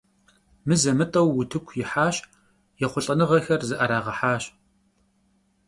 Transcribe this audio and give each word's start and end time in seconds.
Mıze- 0.67 0.91
mıt'eu 0.97 1.25
vutıku 1.35 1.73
yihaş, 1.77 2.17
yêxhulh'enığexer 2.79 3.61
zı'erağehaş. 3.67 4.43